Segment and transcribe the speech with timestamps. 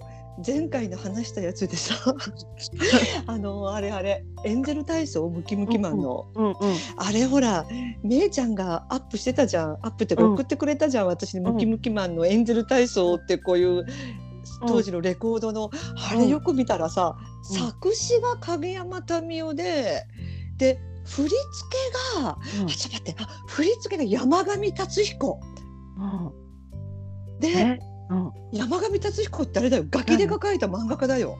[0.00, 0.06] と
[0.44, 1.94] 前回の話したやつでさ
[3.26, 6.54] あのあれあれエンゼル体操ムキムキマンの、うんうん。
[6.96, 7.66] あれほら
[8.02, 9.78] めいちゃんがアップしてたじゃん。
[9.82, 13.86] アップって送ってくれたじゃん、私にムキムキマンのエンゼル体操ってこういう
[14.66, 15.70] 当時のレコードの、
[16.10, 17.16] あれよく見たらさ、
[17.50, 17.56] うん。
[17.56, 20.04] 作詞が影山民生で
[20.58, 21.36] で振り付
[22.14, 22.66] けが、うん。
[22.66, 25.40] あちょっと待ってあ振り付けが山上達彦。
[25.98, 27.40] うん。
[27.40, 27.95] でえ？
[28.10, 31.36] うん山上達彦ってあれだよガキデカ描いた漫画家だよ。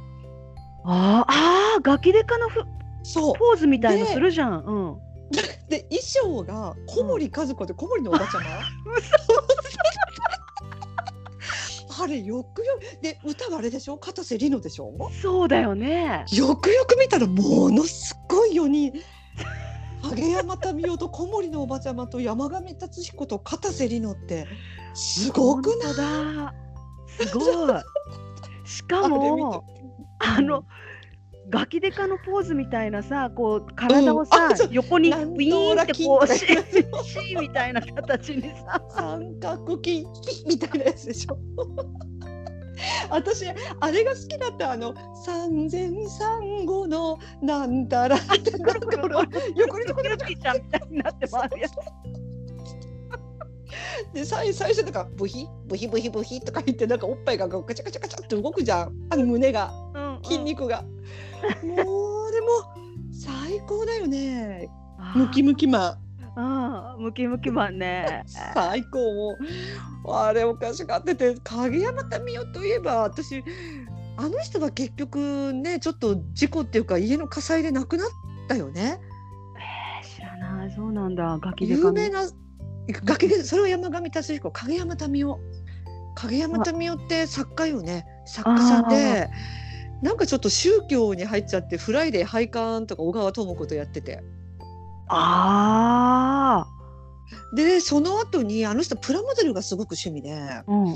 [0.85, 2.61] あーあーガキデカのふ
[3.03, 4.65] そうポーズみたいのでするじゃん。
[4.65, 4.97] うん。
[5.69, 8.47] で衣装が小森和子で小森のおばちゃま？
[12.05, 13.97] あれよくよで歌はあれでしょ？
[13.97, 14.93] 片瀬里乃でしょ？
[15.23, 16.25] そうだよね。
[16.33, 18.93] よくよく見たらものすごい4人
[20.03, 24.47] 影山民生と小森のおばちゃまと山上達彦と片瀬里乃って
[24.95, 25.91] すごくな
[26.53, 26.66] い？
[27.19, 27.83] すごい。
[28.65, 29.65] しかも
[30.21, 30.65] てあの
[31.49, 34.27] ガキデカのポーズみたいなさこう体をうん。
[34.27, 34.69] さ、う。
[34.71, 38.81] 横にウィーンってこうラし筋とか C みたいな形にさ。
[38.91, 40.05] 三角筋
[40.47, 41.39] みたいなやつでしょ。
[43.11, 44.95] 私あれが好きだったあの
[45.25, 49.23] 三千三五のなんたらってな んかほら
[49.57, 51.73] 横にとこクルピーちゃんみたいになって回るやつ。
[54.13, 55.47] で最最初とかブヒ？
[55.67, 58.93] ブヒブヒブヒとか言ってなんかおっぱいがガチャガチャガチャって動くじゃん。
[59.11, 59.73] あの胸が。
[59.95, 60.25] うんうん。
[60.25, 60.83] 筋肉が、
[61.63, 62.49] もうでも
[63.13, 64.69] 最高だよね。
[65.15, 66.07] ムキムキマン。
[66.39, 68.25] あームキムキマンね。
[68.27, 68.99] 最高。
[68.99, 69.37] も
[70.07, 73.43] うあれおかしがってて影山民生といえば私
[74.19, 78.09] あの人は結局ねちょっと事故っていうか家の火災で亡くなっ
[78.49, 79.01] たよね。
[79.57, 80.71] えー知らない。
[80.71, 81.39] そうなんだ。
[81.41, 82.29] ガキ有名な
[82.93, 85.39] 崖でそれは山上達彦影山民生
[86.15, 88.07] 影山民生って作家よね。
[88.25, 89.29] 作家さんで
[90.03, 94.23] なんかちょっと宗教に入っちゃって「フライデー廃刊」とか小川智子とやってて。
[95.09, 96.67] あ
[97.55, 100.35] でその後にあの人プラモデルがすごく趣味で。
[100.35, 100.93] あうんうん。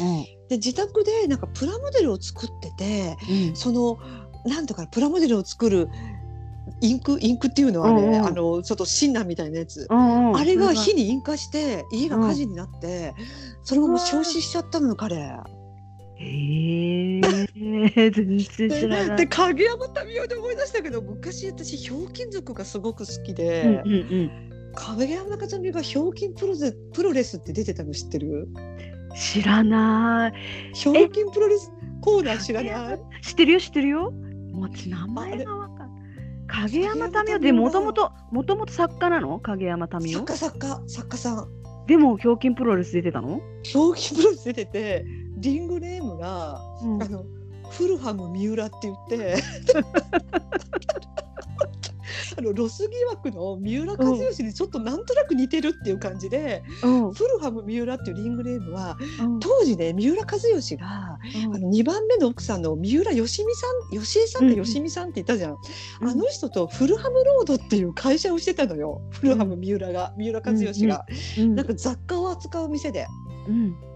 [0.48, 3.16] で自宅でなんかプラモデルを作ってて
[3.48, 3.56] うん。
[3.56, 3.98] その
[4.44, 5.88] なんとかプラモデルを作る
[6.80, 13.14] インクインクっていうのはね、うんうんあのちょっとシンナーみたいなやつ、うんうんあれがそ火に引火して家が火事になって、
[13.64, 15.16] そのまま焼死しちゃったのよ彼。
[15.16, 17.20] へえ
[18.10, 19.16] 全然知でらない。
[19.16, 24.30] で影山民生で思い出したけど昔私ひょうきん族がすごく好きで、うんうん
[24.72, 28.48] 影山中民がひょうきんプロゼプロレスって出てたの知ってる？
[28.54, 30.32] うん、知らない。
[30.74, 32.98] ひょうきんプロレスコーナー知らない？
[33.20, 33.52] 知ってる？
[33.54, 34.12] よ知ってるよ。
[34.52, 35.79] もう名前がわかんない。
[36.52, 39.38] 影山民生でもともともともと作家なの？
[39.40, 41.48] 影山民作生家作家作家さん。
[41.86, 45.04] でもひょうきんプロレス出てたの、ひょうきんプロレス出てて
[45.38, 47.02] リングネームがうん。
[47.02, 47.24] あの
[47.70, 49.36] フルハム三浦って言って
[52.36, 57.12] あのロス疑惑の三浦知良にちょっとなんとなく似てるっていう感じで、うん。
[57.12, 59.40] フルハム三浦っていうリングネームはうん。
[59.40, 60.24] 当時ね三浦
[60.60, 61.18] 知良が
[61.54, 65.56] あの2番目の奥さんの三浦よしみさんよしえさんかうんよしみさんって言ったじゃん、
[66.02, 66.08] うん。
[66.08, 69.00] あの人とフルハムロードっていう会社をしてたのよ。
[69.10, 71.06] フルハム三浦が三浦知良が、
[71.38, 71.54] うん。
[71.54, 73.06] なんか雑貨を扱う店で。
[73.48, 73.89] うん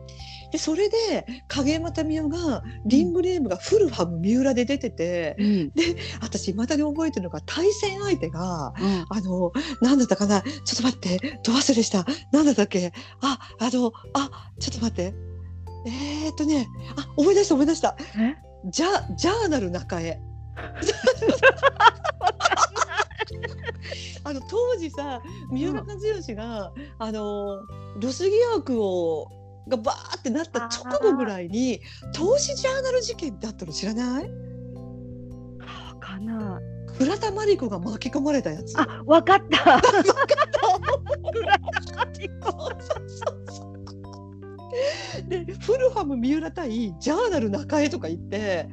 [0.54, 5.72] でそれで影山民生がリングネームがフルハム三浦で出てて、うん。
[6.22, 9.04] 私いまだに覚えてるのが対戦相手がうん。
[9.08, 10.42] あのなんだったかな？
[10.42, 12.06] ちょっと待ってど忘れした？
[12.30, 12.92] なんだったっけ？
[13.20, 15.12] ああのあちょっと待って。
[15.88, 17.96] えー、っとねあ思い出した思い出した。
[18.16, 18.36] え？
[18.70, 20.20] ジャジャーナル中江。
[24.22, 25.20] あの当時さ
[25.50, 25.82] 三浦
[26.24, 27.58] 知良が、あの
[28.00, 29.26] ロス疑惑を
[29.68, 31.80] がバーってなった直後ぐらいに
[32.12, 34.24] 投資ジャーナル事件ってあったの知らない？
[34.24, 36.96] わかんない。
[36.98, 38.78] 倉田真理子が巻き込まれたやつ。
[38.78, 39.80] あわかった。
[45.28, 48.68] でフルハム三浦対ジャーナル中江とか言って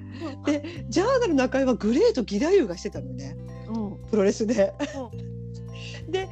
[0.46, 3.36] でジャーナル中江はグレート義太夫がしてたのね。
[3.70, 3.98] うん。
[4.10, 4.74] プロレスで。
[6.10, 6.28] で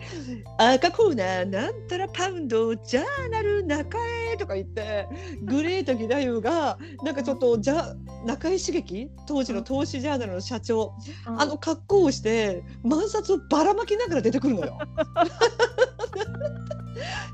[0.57, 3.97] 赤コーナーなんたらパウンドジャーナル中
[4.31, 5.07] 江とか言って
[5.43, 7.95] グレート義太夫がなんかちょっとじゃ
[8.25, 9.09] 中井茂樹？
[9.27, 10.93] 当時の投資ジャーナルの社長。
[11.25, 14.77] あの格好をして万札をばらまきながら出てくるのよ。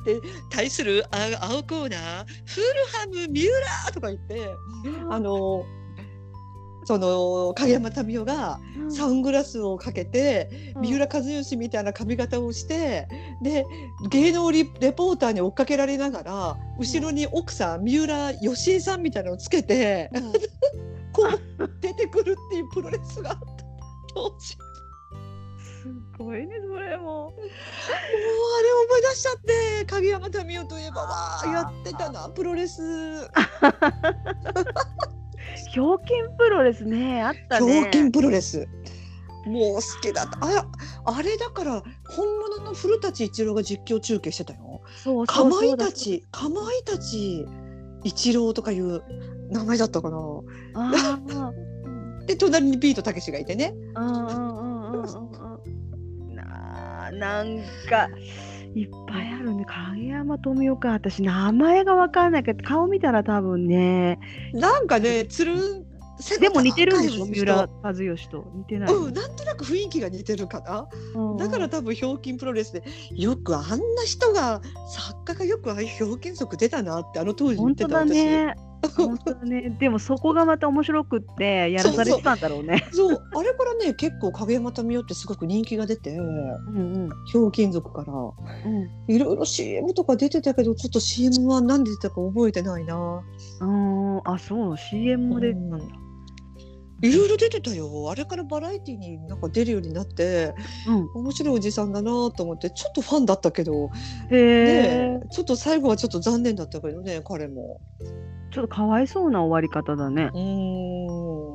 [0.06, 0.19] で
[0.51, 4.50] 対するあ青コーナーフルハム三浦とか言って
[5.09, 5.65] あの
[6.86, 8.92] その影山民生がうん。
[8.92, 10.82] サングラスをかけて、うん。
[10.84, 13.08] 三浦知良みたいな髪型をして
[13.42, 13.66] で
[14.10, 20.12] 芸能リレポーターに追っかけられながら後ろに奥さん三浦義恵さんみたいなのをつけて、
[21.12, 21.28] こ
[21.60, 23.46] う出てくるっていうプロレスがあった
[24.14, 24.58] 当時。
[25.86, 27.04] すごいねそれも。
[27.06, 27.46] もうあれ
[28.88, 32.82] 思い出しちゃって影山民生といえばわあやってたなプロレス
[35.71, 37.74] ひょうきんプロレスねあったね。
[37.74, 38.68] ひょうきんプロレス。
[39.45, 40.39] もう好きだった。
[40.42, 40.65] あ
[41.06, 44.81] あれだから本物の古舘一郎が実況中継してたよ
[45.27, 47.45] かまいたちかまいたち
[48.03, 49.03] 一郎とかいう
[49.51, 50.19] 名前だったかな？
[52.25, 53.74] で隣にビートたけしがいてね。
[53.95, 56.36] うんうんうんうんうんうん。
[56.36, 58.09] なあなんか
[58.75, 59.66] いっぱいあるね。
[59.66, 64.19] 影山富岡私名前がわからないけど顔見たら多分ね。
[64.54, 65.86] なんかねつる
[66.19, 68.45] 背でがも似てるんでしょ三浦和義と。
[68.54, 70.88] 似てない、うん、なんとなく雰囲気が似てるかな。
[71.16, 71.38] うん。
[71.38, 78.75] だから多分ひょうきんプロレスでよくあんな人が作家がよくああいうひょうきん族出たなってあの当時言っ本当だてた私。
[79.03, 82.88] ね本当だねでもそこがまた面白くってやらされてたんだろうね。
[82.92, 88.13] そうあれからね結構影山民生ってすごく人気が出てうんひょうきん族から。
[88.13, 89.13] うん。
[89.13, 93.21] いろいろ CM とか出てたけどちょっと CM は何で出てたか覚えてないな。
[93.62, 94.77] うんあそう。
[94.77, 95.77] CM も出てたんだ、
[97.01, 98.09] いろいろ出てたよ。
[98.09, 100.53] あれからバラエティになんか出るようになって
[100.88, 101.21] うん。
[101.21, 103.89] 面白いおじさんだなと思ってちょっとファンだったけど、ね
[104.31, 107.81] え、ちょっと最後はちょっと残念だったけどね彼も。
[108.51, 110.30] ちょっとかわいそうな終わり方だね。
[110.33, 110.42] うー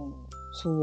[0.08, 0.12] ん。
[0.52, 0.74] そう。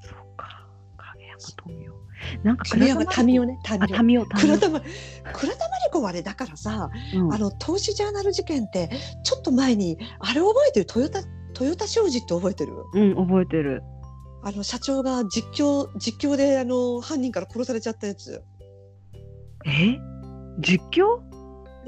[0.00, 0.66] そうか。
[0.96, 1.94] 影山富生
[2.42, 3.78] なんか神山民生ね民生。
[3.78, 4.26] 民生民生。
[4.40, 7.32] 倉田ま倉田真理子はあれだからさ、うん。
[7.32, 8.90] あの投資ジャーナル事件って
[9.24, 10.86] ちょっと前にあれ覚えてる？
[10.86, 11.20] トヨタ
[11.54, 12.72] トヨタ商事って覚えてる？
[12.94, 13.82] うん覚えてる。
[14.42, 18.42] あの社長が実況実況であの犯人から殺されちゃったやつ。
[19.64, 19.98] え？
[20.60, 21.20] 実況？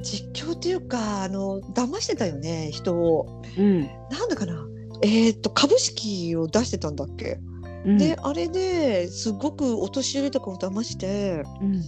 [0.03, 3.43] 実況っていうかあの騙してたよね人を。
[3.57, 4.67] うん、なんだかな。
[5.03, 7.39] えーっと株式を出してたんだっけ、
[7.85, 11.83] うん、であれですごくお年寄りとかを騙してうん。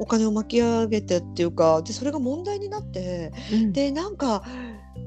[0.00, 4.44] お金を巻き上げてっていうかでそれが問題になってうん、でなんか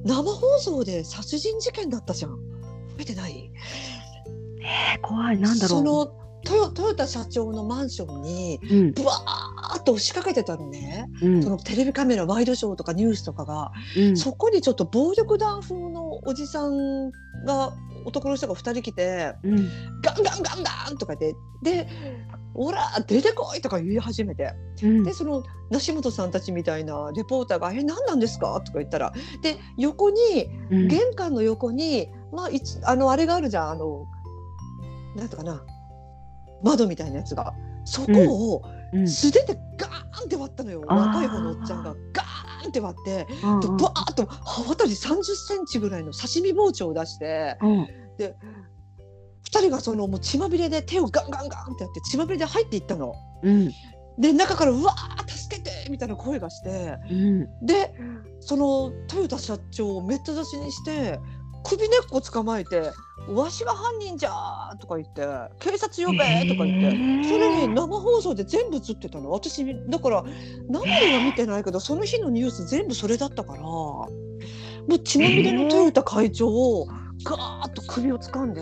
[0.03, 2.31] 生放送で殺人事件だったじゃん。
[2.31, 3.51] 覚えてない？
[4.61, 5.39] えー怖い。
[5.39, 5.79] なんだろう。
[5.79, 6.05] その
[6.43, 8.91] トヨトヨタ社長のマンションにうん。
[8.91, 11.43] ブワーッと押しかけてたのね、うん。
[11.43, 14.17] そのテレビカメラワイドショーとかニュースとかが、うん。
[14.17, 17.11] そこにちょっと暴力団風のおじさん
[17.45, 17.73] が
[18.05, 19.69] 男の人が2人来てうん。
[20.01, 21.87] ガンガンガンガンとかでで
[22.53, 24.53] 「おら出てこい!」とか言い始めて。
[24.83, 25.03] うん。
[25.03, 29.13] でその梨本さんたちみたいなレポーターが「え何なんですか?」とか言ったら。
[29.41, 30.19] で横に
[30.69, 30.87] うん。
[30.87, 33.69] 玄関の横に、まあ、いつあのあれがあるじゃん。
[33.71, 34.05] あの
[35.15, 35.63] なんとかな。
[36.63, 37.53] 窓みたいなやつが。
[37.83, 38.11] そこ
[38.55, 38.61] を
[38.93, 39.07] うん。
[39.07, 47.87] 素手でガーンって割ったのよ、若い方のおっちゃんがガーンって割ってうんでバーッと刃渡り3 0センチぐらいの刺身包丁を出してうん。
[48.19, 53.13] 2人がそのもう血まみれで手をガンガンガンってやって血まみれで入っていったの。
[53.43, 53.71] うん。
[54.19, 57.65] で中から「うわー助けて!」みたいな声がしてうん。
[57.65, 57.93] で
[58.39, 61.19] その豊田社長をめった刺しにして
[61.63, 62.91] 首根っこ捕まえて
[63.29, 65.21] 「わしが犯人じゃー!」とか言って
[65.59, 66.17] 「警察呼べ!」
[66.49, 66.97] とか言って。
[66.97, 70.23] へーそれに生放送で全部映ってたの私だから
[70.69, 74.07] 生では見てないけどその日のニュース全部それだったからも
[74.89, 76.87] う血まみれの豊田会長を
[77.23, 78.61] ガーッと首を掴んで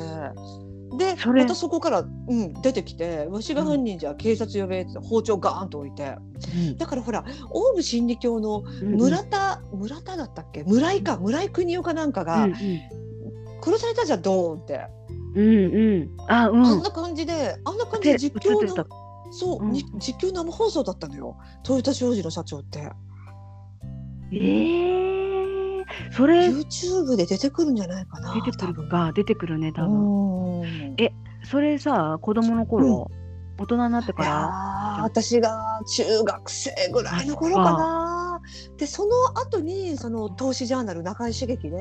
[0.97, 6.15] でまたそこから、うん、出てきて「わしが犯人じゃ警察呼べ」って包丁ガーンと置いて。
[6.77, 10.63] だからほらオウム真理教のうん村田、村田だったっけ？
[10.63, 12.53] 村井か村井邦夫かなんかがうん
[13.61, 14.87] 殺されたじゃんドーンって、
[15.35, 16.09] うんうん。
[16.27, 16.65] あうん。
[16.65, 18.85] あんな感じであんな感じで実況の
[19.31, 19.71] そう、うん。
[19.71, 21.37] に実況生放送だったのよ。
[21.63, 22.89] トヨタ商事の社長って。
[24.31, 25.28] えー、
[26.11, 30.61] それ YouTube で出てくるんじゃないかな出てくるか出てくるね多分。
[30.61, 31.11] うんえ
[31.43, 33.09] それさ子供の頃、
[33.57, 34.99] 大人になってから？
[34.99, 38.41] ー私が中学生ぐらいの頃かな。
[38.77, 41.77] でその後にその投資ジャーナル中井茂樹で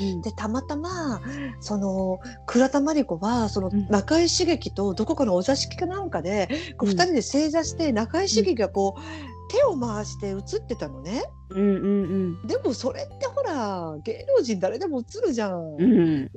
[0.00, 0.22] うん。
[0.22, 1.20] でたまたま
[1.60, 3.88] その倉田真理子はそのうん。
[3.88, 6.98] 中井茂樹とどこかのお座敷かなんかでこううん。
[6.98, 9.00] 2人で正座して中井茂樹がこう
[9.48, 11.24] 手を回して映ってたのね。
[11.50, 11.88] うんう
[12.42, 15.52] んでもそれってほら芸能人誰でも映るじゃん。
[15.52, 16.30] うんうん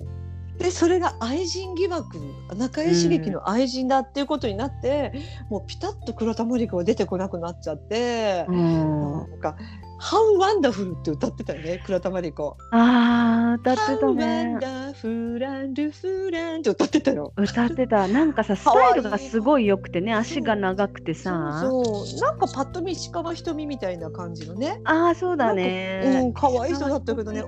[0.59, 2.17] でそれが愛人疑惑
[2.57, 5.13] 中井茂樹の愛人だっていうことになって、
[5.49, 9.11] もうピタッと倉田まりこが出てこなくなっちゃって、うん。
[9.29, 9.55] なんか
[10.01, 12.57] 「How Wonderful」って歌ってたよね倉田まりこ。
[12.71, 17.33] あー歌ってた How ね Wonderful and full and って歌ってたよ。
[17.37, 18.07] 歌ってた。
[18.09, 21.59] なんかさスタイルがすごい良くてね足が長くてさ。
[21.61, 24.81] そうなんかパッと見石川ひとみみたいな感じのね。
[24.85, 27.43] ああそうだうねん可愛い人だったけどね。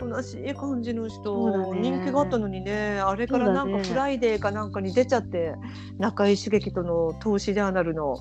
[0.00, 1.80] おとなしい感じのそ人、ね。
[1.80, 5.54] 人気があったのにねあれからなんかフライデーかなんかに出ちゃって、
[5.98, 8.18] 中井茂樹との投資ジャーナルの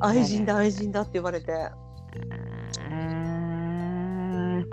[0.00, 1.70] 愛人だ愛人だって言われて、
[2.90, 3.13] えー、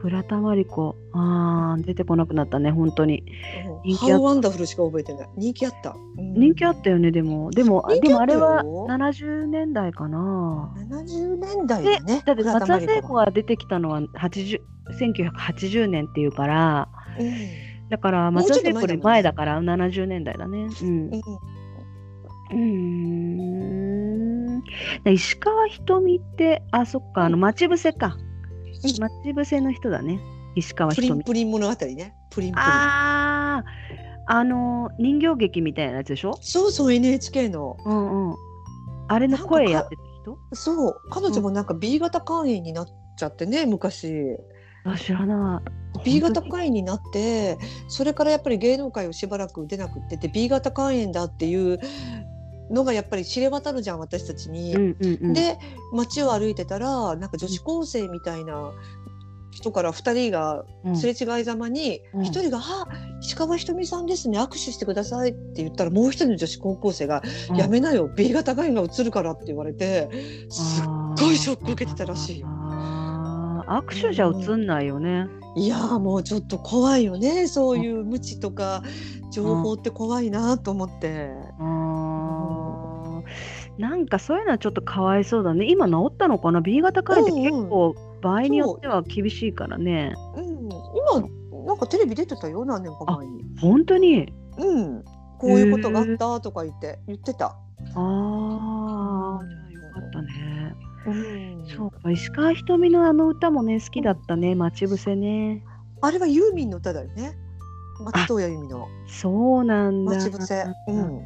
[0.02, 3.24] 倉田真理子あー出てこなくなったね本当に。
[3.84, 3.92] うん。
[3.92, 5.30] 人気あワンダフルしか覚えてない。
[5.38, 6.34] 人気あった、うん。
[6.34, 7.52] 人気あったよねでも。
[7.52, 10.74] でもでもあれは70年代かな。
[10.90, 12.24] 70年代でだね。
[12.26, 14.60] だって松田聖子が出てきたのは80
[15.00, 16.90] 1980年っていうから。
[17.20, 17.90] うん。
[17.90, 20.68] だから松田聖子より前だから70年代だね。
[20.82, 21.12] うん。
[22.52, 22.56] う
[25.08, 25.14] ん。
[25.14, 28.18] 石川ひとみってあそっかあの待ち伏せか。
[28.26, 28.31] うん
[28.82, 30.20] 待ち伏せの人だね。
[30.56, 31.20] 石川プひとみ。
[31.20, 32.16] リンプリン物語ね。
[32.30, 32.68] プリンプリン。
[32.68, 33.66] ああ
[34.28, 36.38] あの人形劇みたいなやつでしょ？
[36.42, 37.78] そうそう NHK の。
[37.86, 38.36] うんうん。
[39.08, 40.38] あれの声やってた人？
[40.54, 40.96] そう。
[41.10, 44.38] 彼女もなんか B 型肝炎になっちゃってね昔。
[44.84, 45.62] あ知らな
[46.00, 46.04] い。
[46.04, 47.58] B 型肝炎になって
[47.88, 51.80] それからやっぱり芸能界をしばらく出なくってて B 型肝炎だっていう
[52.72, 54.76] のがやっぱり知れ渡るじゃん私たちに。
[54.76, 55.58] うんうんうんで
[55.94, 58.72] 街を歩いてたらなんか女子高生みたいな
[59.52, 62.88] 人から2人がうんすれ違いざまにうん1人が「あ
[63.22, 70.10] 石川ひとみさんですね握手してください」って言ったらもう一人の女子高校生が「うんやめなよ B 型がうつるから」って言われて
[70.50, 70.86] すっ
[71.20, 72.48] ごいショック受けてたらしいよ。
[72.48, 75.28] 握手じゃ映んないよね。
[75.56, 78.84] いやーもうちょっと怖いよねそういう無知とか
[79.32, 81.30] 情報って怖いなと思って。
[81.60, 81.91] あー
[83.82, 85.66] なんかそういうのはちょっとかわいそうだね。
[85.70, 90.14] 今治ったのかな ?B 型肝炎って結構場合によっては厳しいからね。
[90.36, 93.44] うん、今なんかテレビ出てたよ何年か前に。
[93.60, 94.32] 本当に？
[94.58, 95.04] うん、
[95.40, 97.48] こういうことがあったとか言って言ってた。
[97.48, 97.56] あ
[97.96, 100.76] あ、じゃあよかったね。
[101.08, 105.64] うん、そうか、石川ひとみのあの歌もね、好きだったね、待ち伏せね。
[106.02, 107.36] あれはユーミンの歌だよね。
[108.04, 110.12] 松任谷由実のそうなんだ。
[110.12, 110.66] 待ち伏せ。
[110.88, 111.22] うん。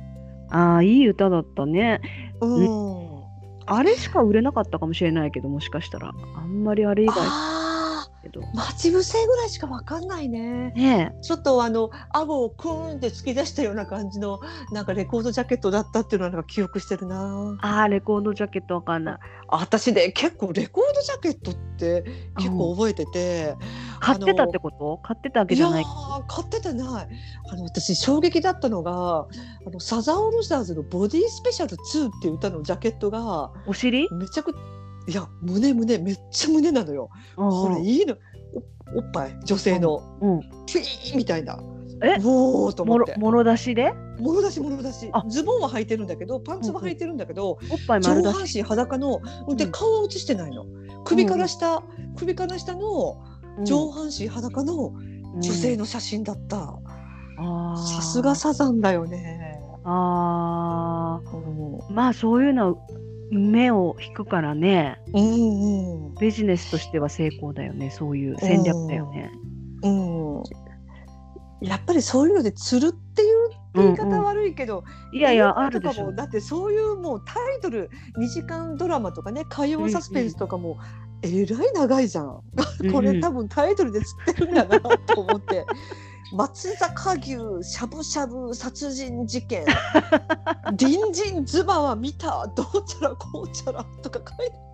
[0.50, 2.02] ああ、いい歌だったね。
[2.42, 3.24] うん。
[3.68, 6.14] あれしか売れなかったかもしれないけど、もしかしたら。
[6.38, 7.16] あんまりあれ以外
[8.54, 10.72] 待ち伏せぐらいしかわかんないね。
[10.72, 14.40] ねちょっとあの顎をクーンって突き出したような感じの
[14.72, 17.58] なんかレコードジャケットだったっていうのはなんか記憶してるな。
[17.62, 19.18] ああ、レコードジャケットわかんない。
[19.48, 22.04] 私ね結構レコードジャケットって
[22.38, 23.56] 結構覚えてて。
[24.06, 25.00] 買ってたってこと？
[25.04, 25.82] 買ってたわけじゃない？
[25.82, 25.90] いや。
[25.90, 27.08] ー買っててない。
[27.52, 34.08] あの私衝撃だったのがあのサザンオールスターズの「ボディスペシャル2」っていう歌のジャケットがお尻？
[34.12, 34.52] めちゃく
[35.08, 37.10] いや胸胸めっちゃ胸なのよ。
[37.36, 38.16] これいいの。
[38.96, 39.40] おおっぱい？
[39.44, 40.02] 女性の。
[40.22, 40.40] うん。
[40.66, 41.60] ピーンみたいな。
[42.04, 42.18] え？
[42.24, 43.16] おおと思って。
[43.18, 43.94] もろもろ出しで？
[44.20, 45.10] もろ出しもろ出し。
[45.12, 45.24] あ。
[45.28, 47.58] ズボンは履いてるんだけどパンツは履いてるんだけど、おっ
[47.88, 48.22] ぱい上。
[48.32, 49.22] 半身裸の
[49.56, 49.72] でうん。
[49.72, 50.66] 顔は映してないの。
[51.04, 51.84] 首から下、
[52.16, 53.24] 首から下の
[53.64, 54.94] 上半身裸の
[55.42, 55.80] 女性の。
[55.80, 56.80] の写真だった。
[57.38, 59.60] さすがサザンだよね。
[59.84, 62.78] あうんーまあそういうのは
[63.30, 69.32] 目を引くからねうんビジネスとしては成功だよねそういう戦略だよね。
[69.84, 70.44] うん。
[71.62, 73.05] やっぱりそういうので釣るっ
[73.76, 76.16] 言い方悪いけど、いやいやあるでしょとかも。
[76.16, 80.78] だってそういうもうタイトル2時間ドラマとかね火曜サスペンスとかも
[81.22, 82.42] えらい長いじゃん。
[82.92, 85.66] これ多分タイトルで釣ってるんだなと思って。
[86.34, 89.64] 松坂牛しゃぶしゃぶ殺人事件
[90.76, 94.66] 隣人ズバは見たどうちゃらこうちゃらとか書いて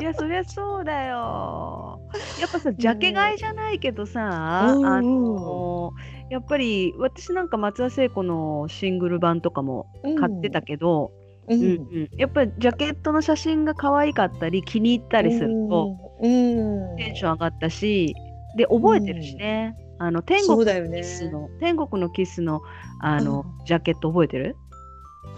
[0.00, 2.00] いやそりゃそうだよ。
[2.40, 5.92] やっぱさジャケ買いじゃないけどさ、うんあの
[6.30, 9.86] やっぱり私なんか松田聖子のシングル版とかも
[10.18, 11.12] 買ってたけど、
[11.48, 12.10] ううんうん。
[12.16, 16.96] やっぱりジャケットの写真が可愛かったり気に入ったりすると、うん。
[16.96, 18.14] テンション上がったし
[18.56, 21.00] で覚えてるしね、あの天国そうだよね。
[21.00, 22.60] キスの天国のキスの
[23.00, 24.56] あの、うジャケット覚えてる？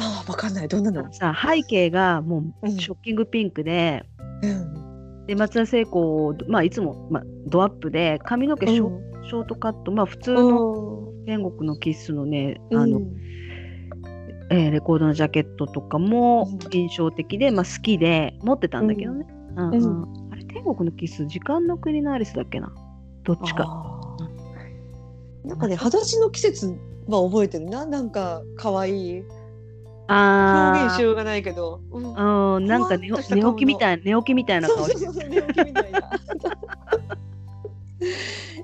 [0.01, 0.69] ああわかんない。
[0.69, 2.77] どんなの、さ背景がもううん。
[2.79, 4.05] ショッキングピンクで、
[4.43, 5.27] うん。
[5.27, 8.91] で松田聖子、まあ、いつも、まあ、ドアップで髪の毛ショ,、
[9.31, 13.01] ショートカット、まあ、普通の天国のキスのね、あの
[14.51, 16.59] えーレコードのジャケットとかもうん。
[16.73, 19.69] 印象的で、まあ、好きで持ってたんだけどね、うん。
[19.73, 22.75] うんうあれ天国のキス時間の国のアリスだっけな？
[23.23, 24.17] どっちか。
[25.45, 27.87] なんかね裸足の季節は覚えてるな。
[27.87, 29.25] なんか可愛い。
[30.09, 32.19] 表現しあようがないけど、うん。
[32.19, 32.67] あうん。
[32.67, 33.15] なんか寝起
[33.57, 34.99] きみたい寝起きみたいな顔して。
[34.99, 36.11] そうそうそう寝起きみたいな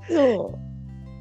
[0.08, 0.66] そう。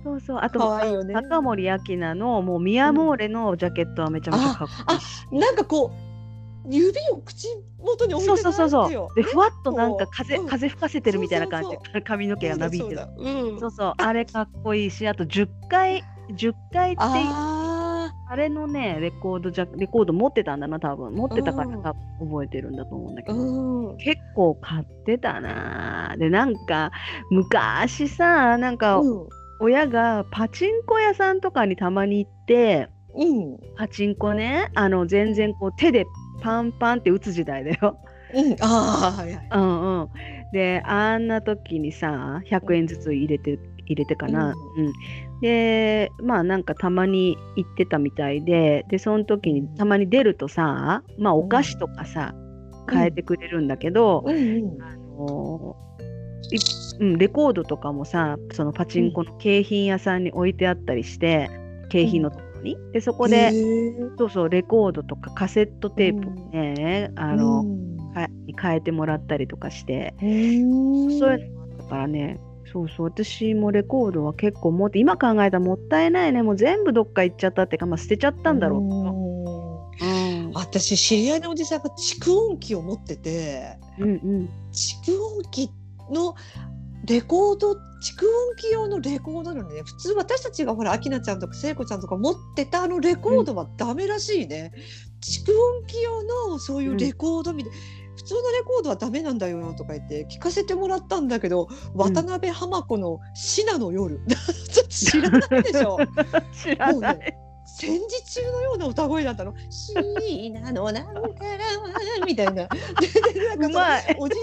[0.03, 0.39] そうそう。
[0.41, 1.13] あと可愛いよね。
[1.13, 4.99] 高森明菜のもうミヤモーレのジャケットはめちゃめちゃかっこいい。
[4.99, 5.91] し、なんかこ
[6.67, 7.47] う指を口
[7.79, 9.15] 元に置いてそうそうそうそう。
[9.15, 10.43] でふわっとなんか風、う。
[10.43, 11.69] ん風吹かせてるみたいな感じ。
[11.93, 12.97] で髪の毛がなびいてる。
[12.97, 13.55] そうだそうだう。
[13.55, 13.59] ん。
[13.59, 13.93] そうそう。
[13.97, 17.01] あれかっこいいしあと10回10回って
[18.35, 21.13] ああれのねレコードじゃレコード持ってたんだな多分。
[21.13, 21.81] 持ってたからうん。
[21.81, 26.15] 多分覚えてるんだと思うんだけあ、ど、うん、結構買ってたな。
[26.17, 26.91] でなんか
[27.31, 29.27] 昔さなんかうん、
[29.61, 36.05] 親がパチンコ屋さんとかにたまに行ってうん、パチンコねあの全然こう手で
[36.41, 37.97] パンパンって打つ時代だよ。
[38.33, 39.49] うん、ああ、はいはい。
[39.53, 40.09] うんうん、
[40.51, 43.57] であんな時にさ100円ずつ入れて
[43.93, 44.93] 入れてかな、うん。
[45.41, 52.33] でまあなんかたまに行ってたみたいででその時にたまに出るとさまあお菓子とかさ
[52.89, 55.75] 変えてくれるんだけど、うん、うん、あの
[56.51, 56.57] い
[56.99, 61.49] うん、レコードとかもさそのパチンコの景品屋さんに置いてあったりして、
[61.89, 62.77] 景品のところに。
[62.93, 67.65] でそこへで、ーそうそうレコードとかカセットテープをね、あの、
[68.61, 72.39] 変えてもらったりとかして、うんそういうのもあったからね
[72.71, 73.05] そうそう。
[73.07, 76.43] 私もレコードは結構持って今考えたらもったいないね。
[76.43, 78.81] もう全部どっか行っちゃったっていうか、まあ、捨てちゃったんだろう。
[80.03, 84.49] うん、私知り合いのおじさんが蓄音機を持っててうんうん。
[84.73, 85.69] 蓄音機
[86.11, 86.35] の
[87.05, 89.81] レコード蓄音機用のレコードなのね。
[89.83, 94.73] 普通私たちがほら明菜ちゃんとか聖子ちゃんとか持ってたあのレコードはダメらしいね、
[95.21, 97.73] 蓄音機用のそういうレコードみたい、
[98.25, 104.19] 普通のレコードはダメなんだよとか言って聞かせてもらったんだけど、渡辺浜子の「シナの夜」
[104.89, 105.99] 知らないでしょ
[106.51, 109.93] 知らない、ね戦時中のような歌声だったの「シ
[110.51, 111.11] ナのなんか
[111.57, 111.91] らは」
[112.25, 112.67] みたいな。
[113.59, 114.35] なんかおじ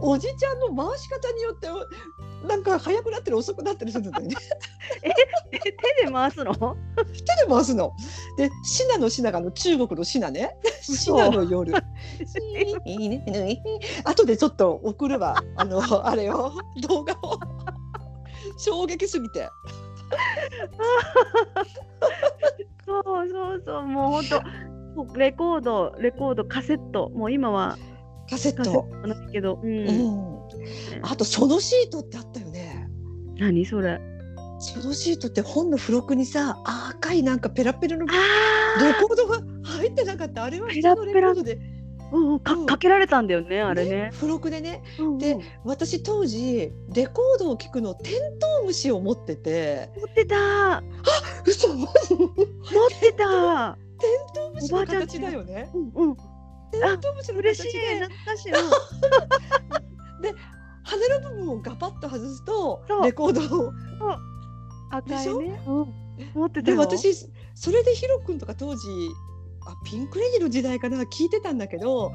[0.00, 1.68] おじちゃんの回し方によって
[2.46, 4.34] なんか速くなったり遅くなったりするんだよね。
[5.02, 5.10] え
[5.62, 6.54] 手で回すの？
[6.54, 7.92] 手で回すの。
[8.36, 10.56] でシナのシナがあの中国のシナね。
[10.82, 11.72] シナの夜。
[14.04, 15.36] 後でちょっと送るわ。
[15.56, 16.52] あのあれを。
[16.88, 17.38] 動画を。
[18.58, 19.48] 衝撃すぎて。
[22.86, 23.82] そうそうそう。
[23.82, 24.42] もうほんと
[24.94, 27.10] もうレコードレコードカセット。
[27.10, 27.76] もう今は
[28.30, 28.86] カセッカセット。
[29.02, 29.88] トないけど、うん。
[29.88, 30.48] うん。
[31.02, 32.88] あとそのシートってあったよね。
[33.38, 34.00] 何それ？
[34.60, 40.44] そのシートって本の付録にさ赤いなんかペラペラのレあコードが入ってなかった。
[40.44, 41.58] あれは普通のレコードで
[42.14, 44.10] うんうんかうんかけられたんだよねあれね。
[44.12, 50.84] 付録でねうんうんで私当時レコードを聴くのテントウムシを持ってて持ってた
[51.44, 51.88] 嘘持っ
[53.00, 53.76] てた。
[53.98, 56.16] テントウムシの形だよねうんうん。
[56.16, 56.22] テ
[56.78, 58.52] ントウムシの嬉しい形で懐かしい。
[60.86, 63.72] 羽の部分をガパッと外すとレコードを
[64.90, 65.62] 赤いね。
[65.66, 65.86] うん。
[66.34, 66.76] 持ってたよ。
[66.76, 68.86] で私それでヒロ君とか当時
[69.66, 72.12] あピンク・レディの時代かな聞いてたんだけど、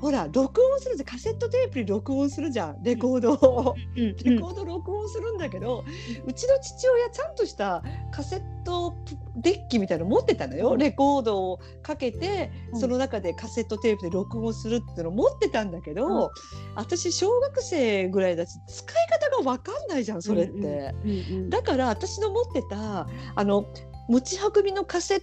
[0.00, 1.06] ほら録音するじゃん。
[1.06, 4.16] カセットテープに録音するじゃんレコードを、うんうん。
[4.16, 5.84] レコード録音するんだけど、
[6.26, 8.94] うちの父親ちゃんとしたカセット
[9.36, 10.78] デッキみたいなの持ってたのよ、うん。
[10.78, 12.80] レコードをかけてうん。
[12.80, 16.30] その中でカセットテープで録音するっていうのを持ってたんだけど、うん。
[16.76, 20.94] 私小学生ぐらいだし使い方が分かんないじゃんそれって。
[21.04, 21.12] うんう
[21.46, 23.66] んだから私の持ってたあの
[24.08, 25.22] 持ち運びのカセ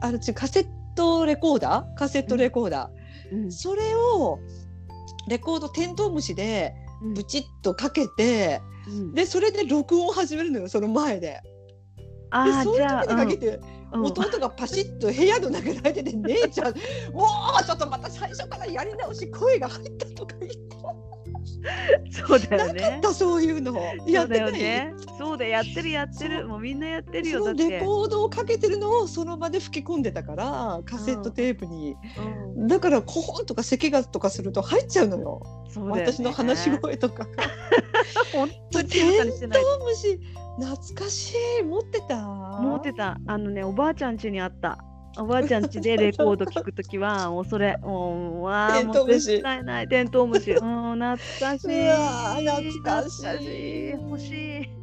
[0.00, 1.98] あのカセットレコーダー？
[1.98, 3.52] カセットレコーダー、うん。
[3.52, 4.38] それを
[5.28, 7.14] レコードテントウムシでうん。
[7.14, 9.14] ブチッとかけて、うん。
[9.14, 11.20] でそれで録音を始めるのよその前で。
[11.20, 11.42] で
[12.30, 13.54] あそういうーじゃあ時にかけて、うん。
[13.54, 16.74] うん弟がパシッと部屋の中で泣いてて「姉ちゃん
[17.12, 17.26] も
[17.60, 20.69] うちょっとまた最初からやり直し声が入った」とか言って
[22.10, 23.00] そうだよなかっね。
[23.02, 23.72] たそういうの。
[23.72, 24.40] そうだやってない。
[24.40, 24.94] よね。
[25.18, 26.46] そうだやってるやってる。
[26.46, 27.68] もうみんなやってるよだって。
[27.68, 31.96] レコードをかけてるのをその場で吹き込んでたからカセットテープに、
[32.56, 32.68] うん。
[32.68, 35.42] だからコホンとか咳がとかすると入っちゃうのよ。
[35.68, 36.12] そうだよね。
[36.12, 37.24] 私の話し声とか。
[37.36, 37.44] が。
[38.32, 40.20] 本当にテントウムシ
[40.58, 41.62] 懐かしい。
[41.62, 42.16] 持ってた？
[42.60, 43.18] 持ってた。
[43.26, 44.84] あのねおばあちゃん家にあった
[45.20, 49.88] おばあちゃん家でレコード 聞くときはもうそれもうわあもう絶対ない。
[49.88, 50.52] テントウムシ。
[50.52, 51.90] うん懐かしい。
[52.44, 53.92] 懐かしい。
[53.92, 54.30] 懐欲し
[54.62, 54.79] い